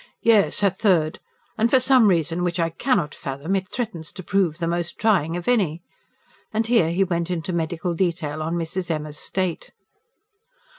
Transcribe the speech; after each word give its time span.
"Yes... 0.23 0.61
her 0.61 0.71
third, 0.71 1.19
and 1.59 1.69
for 1.69 1.79
some 1.79 2.07
reason 2.07 2.43
which 2.43 2.59
I 2.59 2.71
cannot 2.71 3.13
fathom, 3.13 3.55
it 3.55 3.69
threatens 3.69 4.11
to 4.13 4.23
prove 4.23 4.57
the 4.57 4.65
most 4.65 4.97
trying 4.97 5.37
of 5.37 5.47
any." 5.47 5.83
And 6.51 6.65
here 6.65 6.89
he 6.89 7.03
went 7.03 7.29
into 7.29 7.53
medical 7.53 7.93
detail 7.93 8.41
on 8.41 8.55
Mrs. 8.55 8.89
Emma's 8.89 9.19
state. 9.19 9.69